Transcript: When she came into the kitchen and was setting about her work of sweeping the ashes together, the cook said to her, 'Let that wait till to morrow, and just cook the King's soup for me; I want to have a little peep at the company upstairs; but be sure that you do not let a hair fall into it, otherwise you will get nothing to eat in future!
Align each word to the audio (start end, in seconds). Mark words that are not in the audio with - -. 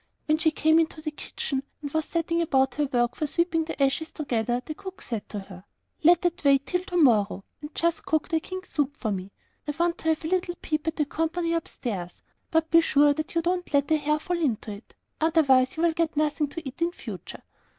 When 0.25 0.39
she 0.39 0.49
came 0.49 0.79
into 0.79 0.99
the 0.99 1.11
kitchen 1.11 1.61
and 1.79 1.91
was 1.91 2.05
setting 2.05 2.41
about 2.41 2.73
her 2.73 2.85
work 2.91 3.21
of 3.21 3.29
sweeping 3.29 3.65
the 3.65 3.79
ashes 3.79 4.11
together, 4.11 4.59
the 4.65 4.73
cook 4.73 4.99
said 4.99 5.29
to 5.29 5.37
her, 5.41 5.63
'Let 6.01 6.23
that 6.23 6.43
wait 6.43 6.65
till 6.65 6.83
to 6.85 6.97
morrow, 6.97 7.43
and 7.61 7.75
just 7.75 8.03
cook 8.03 8.29
the 8.29 8.39
King's 8.39 8.69
soup 8.69 8.97
for 8.97 9.11
me; 9.11 9.31
I 9.67 9.75
want 9.77 9.99
to 9.99 10.09
have 10.09 10.25
a 10.25 10.29
little 10.29 10.55
peep 10.59 10.87
at 10.87 10.95
the 10.95 11.05
company 11.05 11.53
upstairs; 11.53 12.23
but 12.49 12.71
be 12.71 12.81
sure 12.81 13.13
that 13.13 13.35
you 13.35 13.43
do 13.43 13.57
not 13.57 13.75
let 13.75 13.91
a 13.91 13.97
hair 13.97 14.17
fall 14.17 14.39
into 14.41 14.71
it, 14.71 14.95
otherwise 15.21 15.77
you 15.77 15.83
will 15.83 15.93
get 15.93 16.17
nothing 16.17 16.47
to 16.47 16.67
eat 16.67 16.81
in 16.81 16.91
future! 16.93 17.43